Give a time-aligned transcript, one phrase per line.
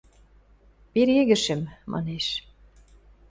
[0.91, 2.25] –Перегӹшӹм,– манеш.